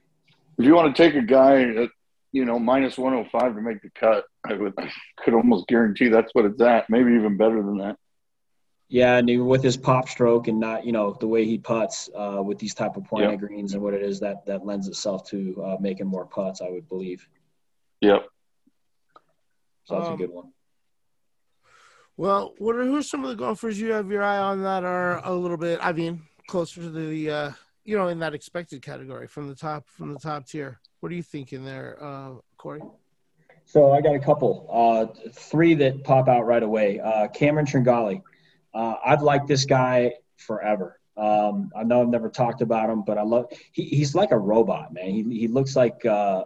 [0.59, 1.89] if you want to take a guy at
[2.31, 4.91] you know minus one hundred five to make the cut, I would I
[5.23, 6.89] could almost guarantee that's what it's at.
[6.91, 7.97] Maybe even better than that.
[8.89, 12.12] Yeah, and even with his pop stroke and not, you know, the way he puts
[12.15, 13.39] uh, with these type of point Yep.
[13.39, 16.69] greens and what it is that that lends itself to uh, making more putts, I
[16.69, 17.27] would believe.
[18.03, 18.25] Yep.
[19.85, 20.51] So that's Um, a good one.
[22.17, 24.83] Well, what are who are some of the golfers you have your eye on that
[24.83, 25.79] are a little bit?
[25.81, 27.51] I mean, closer to the uh,
[27.85, 30.79] you know in that expected category from the top from the top tier.
[30.99, 32.81] What are you thinking there, uh, Cory?
[33.65, 36.99] So I got a couple, uh, three that pop out right away.
[36.99, 38.21] Uh, Cameron Tringale.
[38.73, 40.99] Uh, I've liked this guy forever.
[41.15, 43.45] Um, I know I've never talked about him, but I love.
[43.71, 45.05] He, he's like a robot, man.
[45.05, 46.43] He, he looks like uh,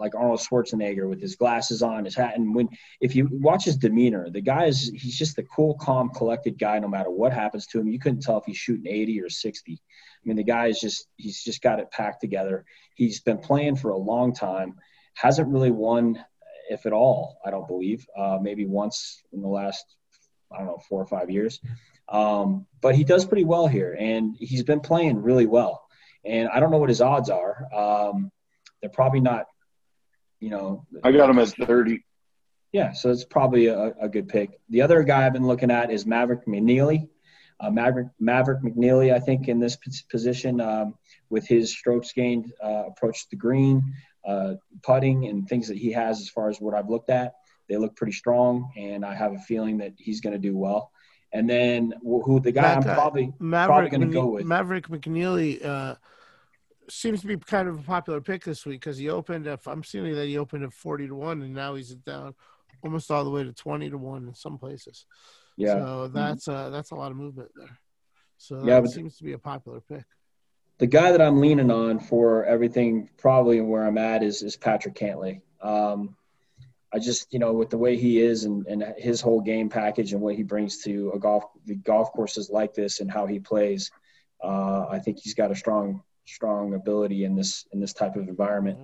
[0.00, 2.68] like Arnold Schwarzenegger with his glasses on, his hat, and when
[3.00, 6.78] if you watch his demeanor, the guy is he's just a cool, calm, collected guy.
[6.78, 9.72] No matter what happens to him, you couldn't tell if he's shooting 80 or 60.
[9.72, 12.64] I mean, the guy is just he's just got it packed together.
[12.94, 14.74] He's been playing for a long time.
[15.14, 16.24] Hasn't really won,
[16.70, 17.38] if at all.
[17.44, 18.06] I don't believe.
[18.16, 19.84] Uh, maybe once in the last
[20.52, 21.60] I don't know four or five years.
[22.08, 25.86] Um, but he does pretty well here, and he's been playing really well.
[26.24, 27.66] And I don't know what his odds are.
[27.72, 28.30] Um,
[28.80, 29.46] they're probably not,
[30.40, 30.86] you know.
[31.04, 32.04] I got him at thirty.
[32.72, 34.60] Yeah, so it's probably a, a good pick.
[34.68, 37.08] The other guy I've been looking at is Maverick McNealy.
[37.58, 39.76] Uh, Maverick, Maverick McNealy, I think, in this
[40.08, 40.94] position um,
[41.28, 43.82] with his strokes gained uh, approach to the green,
[44.24, 47.34] uh, putting, and things that he has as far as what I've looked at.
[47.68, 50.90] they look pretty strong, and I have a feeling that he's going to do well.
[51.32, 54.44] And then who the guy That I'm guy, probably Maverick, gonna go with.
[54.46, 55.94] Maverick McNealy uh,
[56.90, 59.46] seems to be kind of a popular pick this week because he opened.
[59.46, 62.34] At, I'm seeing that he opened at forty to one, and now he's down
[62.82, 65.06] almost all the way to twenty to one in some places.
[65.56, 65.74] yeah.
[65.74, 67.78] So that's uh, that's a lot of movement there.
[68.38, 70.04] So Yeah, but- seems to be a popular pick.
[70.78, 74.94] the guy that I'm leaning on for everything, probably where I'm at, is is Patrick
[74.94, 75.40] Cantlay.
[75.62, 76.16] Um,
[76.92, 80.12] I just, you know, with the way he is and, and his whole game package
[80.12, 83.38] and what he brings to a golf, the golf courses like this and how he
[83.38, 83.92] plays,
[84.42, 86.02] uh, I think he's got a strong,
[86.34, 88.78] strong ability in this in this type of environment,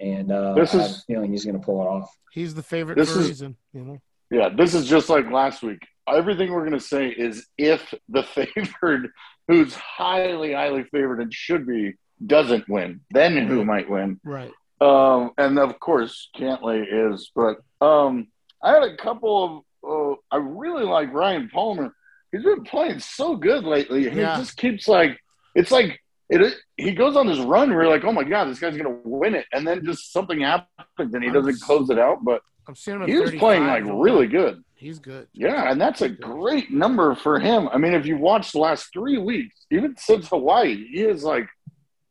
[0.00, 2.10] and uh, This I have is- a feeling he's going to pull it off.
[2.32, 3.98] He's the favorite This for a is- reason, you know.
[4.30, 5.86] Yeah, this is just like last week.
[6.08, 9.10] Everything we're going to say is if the favored,
[9.46, 11.94] who's highly, highly favored and should be,
[12.26, 14.18] doesn't win, then who might win?
[14.24, 14.50] Right.
[14.80, 17.30] Um, and of course, Cantlay is.
[17.36, 18.28] But um,
[18.62, 19.62] I had a couple of.
[19.84, 21.92] Uh, I really like Ryan Palmer.
[22.32, 24.06] He's been playing so good lately.
[24.08, 24.36] and Yeah.
[24.36, 25.18] He just keeps like
[25.54, 26.00] it's like
[26.40, 26.54] it.
[26.76, 29.34] He goes on this run where you're like, oh my god, this guy's gonna win
[29.34, 32.24] it, and then just something happens and he doesn't close it out.
[32.24, 33.08] But I'm seeing him.
[33.08, 34.62] He was playing like really good.
[34.74, 35.28] He's good.
[35.32, 37.68] Yeah, and that's a great number for him.
[37.68, 41.46] I mean, if you watch the last three weeks, even since Hawaii, he is like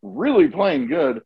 [0.01, 1.21] really playing good.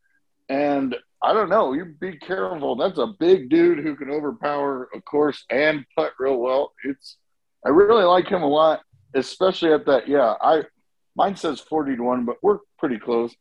[0.48, 2.76] And I don't know, you be careful.
[2.76, 6.72] That's a big dude who can overpower a course and putt real well.
[6.84, 7.16] It's
[7.64, 8.80] I really like him a lot,
[9.14, 10.08] especially at that.
[10.08, 10.62] Yeah, I
[11.16, 13.34] mine says forty to one, but we're pretty close.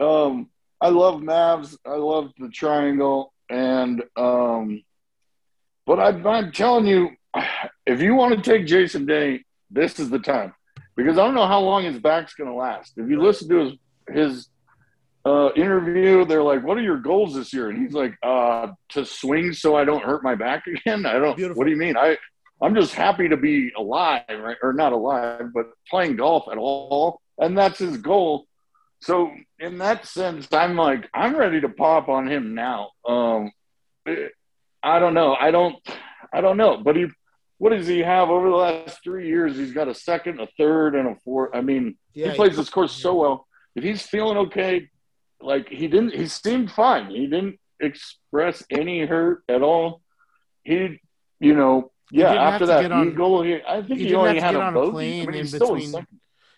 [0.00, 0.48] Um,
[0.80, 1.76] I love Mavs.
[1.84, 4.82] I love the Tringale, and um,
[5.86, 7.10] but I, I'm telling you,
[7.86, 10.54] if you want to take Jason Day, this is the time
[10.96, 12.94] because I don't know how long his back's going to last.
[12.96, 13.74] If you listen to his
[14.10, 14.48] his
[15.24, 19.04] uh, interview, they're like, "What are your goals this year?" And he's like, uh, "To
[19.04, 21.36] swing so I don't hurt my back again." I don't.
[21.36, 21.58] Beautiful.
[21.58, 21.96] What do you mean?
[21.96, 22.16] I
[22.60, 24.56] I'm just happy to be alive, right?
[24.62, 28.46] or not alive, but playing golf at all, and that's his goal.
[29.00, 32.90] So in that sense, I'm like, I'm ready to pop on him now.
[33.06, 33.52] Um,
[34.82, 35.34] I don't know.
[35.34, 35.76] I don't.
[36.32, 36.78] I don't know.
[36.78, 37.06] But he,
[37.58, 39.56] what does he have over the last three years?
[39.56, 41.50] He's got a second, a third, and a fourth.
[41.54, 43.46] I mean, Yeah, he plays this course so well.
[43.76, 44.88] If he's feeling okay,
[45.40, 47.10] like he didn't, he seemed fine.
[47.10, 50.02] He didn't express any hurt at all.
[50.64, 51.00] He,
[51.38, 52.32] you know, yeah.
[52.32, 54.76] After to that get on- eagle, he, I think he he, only had a on
[54.76, 56.06] a plane I mean, in between-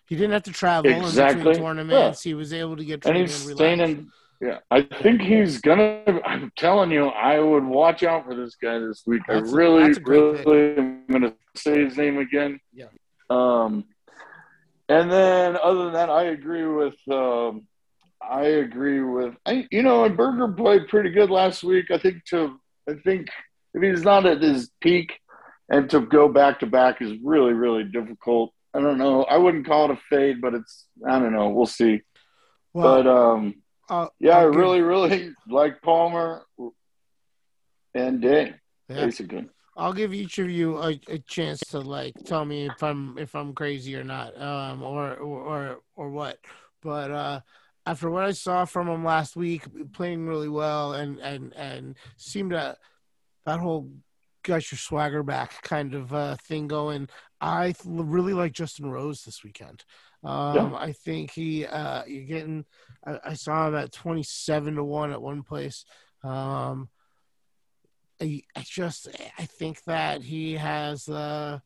[0.09, 2.23] He didn't have to travel in between tournaments.
[2.23, 4.11] He was able to get and training he's and staying in.
[4.41, 6.03] Yeah, I think he's gonna.
[6.25, 9.21] I'm telling you, I would watch out for this guy this week.
[9.29, 12.59] That's I really, a, really, am gonna say his name again.
[12.73, 12.87] Yeah.
[13.29, 13.85] Um,
[14.89, 16.97] and then other than that, I agree with.
[17.11, 17.67] Um,
[18.23, 19.35] I agree with.
[19.45, 21.91] I, you know, and Berger played pretty good last week.
[21.91, 22.59] I think to.
[22.89, 23.29] I think
[23.75, 25.21] if he's not at his peak,
[25.71, 28.53] and to go back to back is really, really difficult.
[28.75, 29.25] I don't know.
[29.25, 30.87] I wouldn't call it a fade, but it's.
[31.09, 31.49] I don't know.
[31.49, 32.03] We'll see
[32.75, 33.55] Well, but um,
[33.89, 36.45] uh, yeah, I really, really like Palmer
[37.95, 38.55] and Day,
[38.89, 39.05] yeah.
[39.05, 39.49] basically.
[39.77, 43.35] I'll give each of you a, a chance to like tell me if I'm if
[43.35, 46.39] I'm crazy or not, um, or or or, or what.
[46.83, 47.41] But uh,
[47.87, 52.51] after what I saw from him last week, playing really well and and and seemed
[52.51, 52.77] to
[53.47, 53.91] that whole
[54.43, 57.09] got your swagger back kind of uh, thing going.
[57.41, 59.85] I th- really like Justin Rose this weekend.
[60.23, 60.77] Um, Yeah.
[60.77, 62.65] I think he uh, you're getting.
[63.07, 65.85] I, I saw him at twenty seven to one at one place.
[66.23, 66.89] Um,
[68.21, 71.59] I, I just I think that he has uh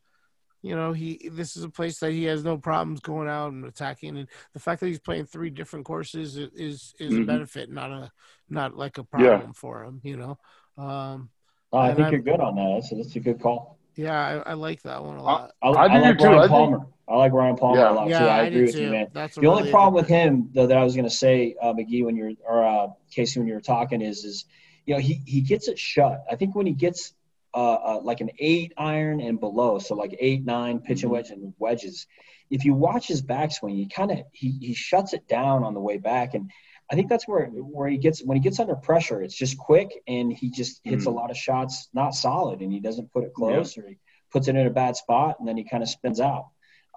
[0.61, 3.65] you know he this is a place that he has no problems going out and
[3.65, 7.27] attacking and the fact that he's playing three different courses is is, is a Mhm.
[7.27, 8.09] benefit not a
[8.49, 9.07] not like a Yeah.
[9.09, 10.37] problem for him you know
[10.77, 11.29] um
[11.75, 12.69] Uh, I think I'm- you're good on that.
[12.75, 13.77] That's, that's a good call.
[13.95, 16.25] yeah I, I like that one a lot I, I do like too.
[16.25, 16.85] I Ryan think- Palmer.
[17.07, 17.91] I like Ryan Palmer Yeah.
[17.91, 18.25] a lot yeah too.
[18.25, 19.07] I, I, agree with too you, man.
[19.13, 21.55] that's a The only really problem with him, though, that I was going to say,
[21.61, 24.45] uh, Magee, when you're or uh, Casey, when you were talking, is is
[24.87, 26.23] you know he he gets it shut.
[26.31, 27.13] I think when he gets
[27.53, 31.13] uh, uh, like an eight iron and below, so like eight, nine pitching Mhm.
[31.13, 32.07] wedge and wedges.
[32.49, 35.79] If you watch his backswing, he kind of he he shuts it down on the
[35.79, 36.49] way back, and
[36.91, 39.89] I think that's where where he gets when he gets under pressure, it's just quick,
[40.07, 43.33] and he just hits a lot of shots not solid, and he doesn't put it
[43.33, 43.97] close, or he
[44.31, 46.47] puts it in a bad spot, and then he kind of spins out.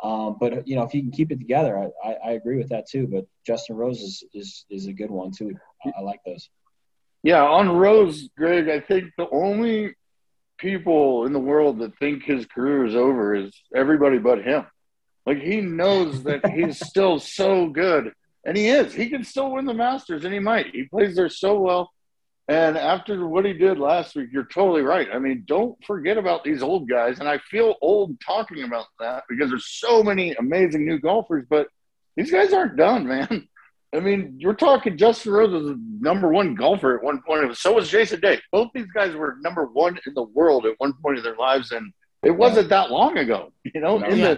[0.03, 2.69] Um, but you know, if he can keep it together, I, I, I agree with
[2.69, 3.07] that too.
[3.07, 5.57] But Justin Rose is is, is a good one too.
[5.85, 6.49] I, I like those.
[7.23, 9.95] Yeah, on Rose, Greg, I think the only
[10.59, 14.67] people in the world that think his career is over is everybody but him.
[15.27, 18.13] Like he knows that he's still so good,
[18.49, 18.93] and he is.
[18.95, 20.75] He can still win the Masters, and he might.
[20.75, 21.93] He plays there so well.
[22.49, 25.07] And after what he did last week, you're totally right.
[25.13, 27.21] I mean, don't forget about these old guys.
[27.21, 31.69] And I feel old talking about that because there's so many amazing new golfers, but
[32.17, 33.47] these guys aren't done, man.
[33.95, 37.55] I mean, you're talking Justin Rose was the number one golfer at one point.
[37.57, 38.41] So was Jason Day.
[38.51, 41.73] Both these guys were number one in the world at one point of their lives,
[41.73, 41.93] and
[42.23, 43.53] it wasn't that long ago.
[43.75, 44.25] You know, in Yeah.
[44.25, 44.31] the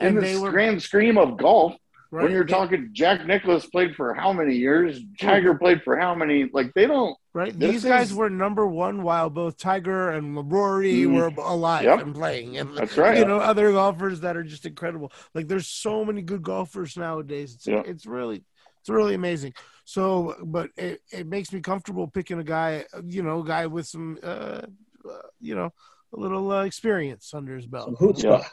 [0.00, 1.74] in And the they were grand scheme of golf,
[2.10, 5.00] right, when you're talking Jack Nicklaus played for how many years?
[5.20, 6.48] Tiger played for how many?
[6.52, 7.16] Like they don't.
[7.32, 7.58] right.
[7.58, 11.14] this These guys is- were number one while both Tiger and Rory Mm.
[11.14, 12.00] were alive Yep.
[12.00, 13.18] and playing, and That's right.
[13.18, 15.12] you know other golfers that are just incredible.
[15.34, 17.54] Like there's so many good golfers nowadays.
[17.54, 17.82] It's Yeah.
[17.84, 18.44] it's really
[18.80, 19.52] it's really amazing.
[19.84, 23.86] So, but it, it makes me comfortable picking a guy, you know, a guy with
[23.86, 24.62] some, uh,
[25.08, 25.72] uh, you know,
[26.12, 27.98] a little uh, experience under his Some belt.
[28.00, 28.44] chutzpah.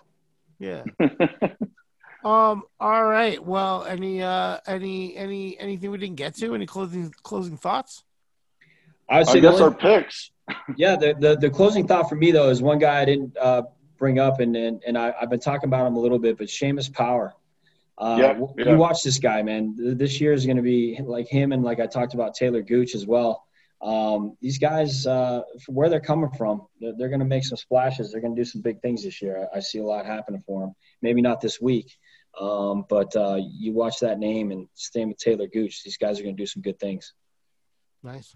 [0.59, 0.83] Yeah.
[2.24, 2.63] Um.
[2.80, 3.43] All right.
[3.43, 6.55] Well, any uh, any any anything we didn't get to?
[6.55, 8.03] Any closing closing thoughts?
[9.09, 10.32] I would I say the guess only- our picks.
[10.76, 13.63] Yeah, the, the the closing thought for me though is one guy I didn't uh,
[13.97, 16.47] bring up, and and, and I, I've been talking about him a little bit, but
[16.47, 17.34] Seamus Power.
[17.97, 18.71] Uh, Yeah, yeah.
[18.71, 19.76] You watch this guy, man.
[19.78, 22.93] This year is going to be like him, and like I talked about Taylor Gooch
[22.95, 23.45] as well.
[23.82, 27.57] Um, these guys, uh, from where they're coming from, they're, they're going to make some
[27.57, 28.11] splashes.
[28.11, 29.47] They're going to do some big things this year.
[29.53, 30.74] I, I see a lot happening for them.
[31.01, 31.97] Maybe not this week,
[32.39, 35.84] um, but uh, you watch that name and stay with Taylor Gooch.
[35.84, 37.13] These guys are going to do some good things.
[38.01, 38.36] Nice.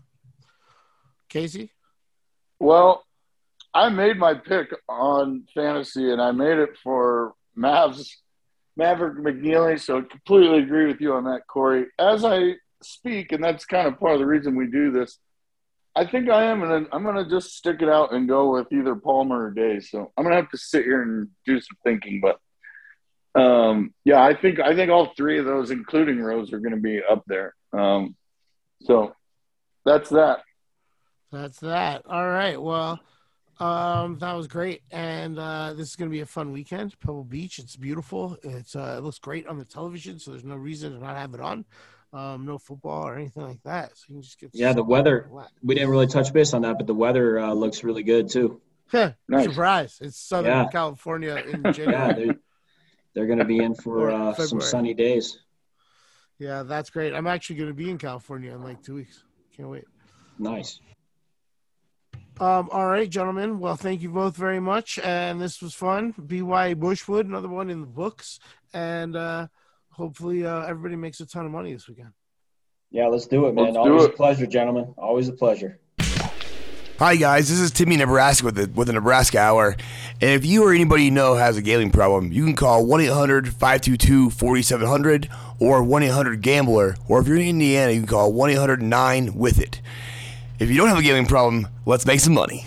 [1.30, 1.72] Casey.
[2.60, 3.04] Well,
[3.74, 8.10] I made my pick on fantasy, and I made it for Mavs,
[8.76, 9.80] Maverick McNealy.
[9.80, 11.88] So I completely agree with you on that, Cory.
[12.00, 15.20] As I speak, and that's kind of part of the reason we do this.
[15.96, 18.96] I think I am gonna I'm gonna just stick it out and go with either
[18.96, 19.80] Palmer or Day.
[19.80, 22.40] So I'm gonna have to sit here and do some thinking, but
[23.38, 27.02] um, yeah, I think I think all three of those, including Rose, are gonna be
[27.10, 27.54] up there.
[27.74, 28.16] Um,
[28.82, 29.14] so
[29.86, 30.40] that's that.
[31.32, 32.04] That's that.
[32.08, 32.62] All right.
[32.62, 33.00] Well,
[33.60, 36.98] um, that was great, and uh, this is going to be a fun weekend.
[37.00, 37.60] Pebble Beach.
[37.60, 38.38] It's beautiful.
[38.44, 41.34] It's uh, it looks great on the television, so there's no reason to not have
[41.34, 41.66] it on.
[42.14, 45.30] Um, no football or anything like that, so you can just get Yeah, the weather.
[45.62, 48.62] We didn't really touch base on that, but the weather uh, looks really good too.
[48.92, 49.50] Heh, Nice.
[49.50, 49.98] Surprise!
[50.00, 50.70] It's Southern Yeah.
[50.72, 52.26] California in Yeah, January.
[52.26, 52.36] they're,
[53.18, 55.40] they're going to be in for uh, some sunny days.
[56.38, 57.16] yeah, that's great.
[57.16, 59.24] I'm actually going to be in California in like two weeks.
[59.56, 59.86] Can't wait.
[60.38, 60.80] Nice.
[62.40, 63.60] Um, all right, gentlemen.
[63.60, 65.00] Well, thank you both very much.
[65.00, 66.14] And this was fun.
[66.20, 68.40] BY Bushwood, another one in the books.
[68.72, 69.48] And uh,
[69.90, 72.12] hopefully uh, everybody makes a ton of money this weekend.
[72.92, 73.66] Yeah, let's do it, man.
[73.66, 74.12] Let's Always it.
[74.12, 74.94] a pleasure, gentlemen.
[74.96, 75.80] Always a pleasure.
[77.00, 79.76] Hi guys, this is Timmy Nebraska with the with the Nebraska Hour.
[80.20, 85.28] And if you or anybody you know has a gambling problem, you can call 1-800-522-4700
[85.60, 86.96] or 1-800-GAMBLER.
[87.08, 89.80] Or if you're in Indiana, you can call 1-800-9 with it.
[90.58, 92.66] If you don't have a gambling problem, let's make some money.